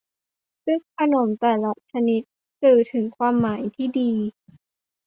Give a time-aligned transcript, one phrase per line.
[0.65, 2.21] ซึ่งขนมแต่ละชนิด
[2.61, 4.11] สื่อถึงความหมายที่ดี